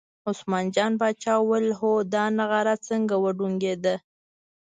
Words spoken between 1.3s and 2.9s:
وویل هو دا نغاره